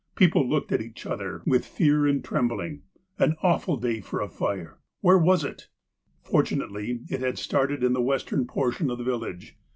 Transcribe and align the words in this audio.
People 0.15 0.49
looked 0.49 0.71
at 0.71 0.81
each 0.81 1.05
other 1.05 1.43
with 1.45 1.63
fear 1.63 2.07
and 2.07 2.25
trembling." 2.25 2.81
An 3.19 3.35
awful 3.43 3.77
day 3.77 3.99
for 4.01 4.19
a 4.19 4.27
fire!" 4.27 4.79
"Where 5.01 5.19
was 5.19 5.43
it?" 5.43 5.67
Fortunately, 6.23 7.01
it 7.11 7.19
had 7.19 7.37
started 7.37 7.83
in 7.83 7.93
the 7.93 8.01
western 8.01 8.45
portion 8.47 8.89
of 8.89 8.97
the 8.97 9.03
village. 9.03 9.59